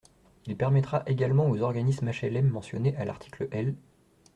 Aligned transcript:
Il 0.47 0.55
permettra 0.57 1.03
également 1.05 1.47
aux 1.47 1.61
organismes 1.61 2.09
HLM 2.09 2.47
mentionnés 2.49 2.95
à 2.97 3.05
l’article 3.05 3.47
L. 3.51 3.75